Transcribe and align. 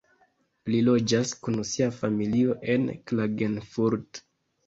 Li 0.75 0.79
loĝas 0.85 1.33
kun 1.47 1.59
sia 1.73 1.89
familio 1.99 2.57
en 2.75 2.87
Klagenfurt. 3.11 4.23